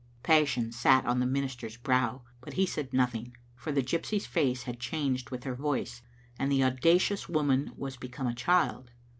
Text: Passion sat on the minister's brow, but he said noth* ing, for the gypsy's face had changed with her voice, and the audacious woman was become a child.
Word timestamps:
Passion 0.23 0.71
sat 0.71 1.05
on 1.05 1.19
the 1.19 1.27
minister's 1.27 1.77
brow, 1.77 2.23
but 2.41 2.53
he 2.53 2.65
said 2.65 2.91
noth* 2.91 3.13
ing, 3.13 3.37
for 3.55 3.71
the 3.71 3.83
gypsy's 3.83 4.25
face 4.25 4.63
had 4.63 4.79
changed 4.79 5.29
with 5.29 5.43
her 5.43 5.53
voice, 5.53 6.01
and 6.39 6.51
the 6.51 6.63
audacious 6.63 7.29
woman 7.29 7.71
was 7.77 7.97
become 7.97 8.25
a 8.25 8.33
child. 8.33 8.89